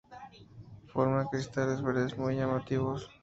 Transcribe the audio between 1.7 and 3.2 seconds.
verdes muy llamativos.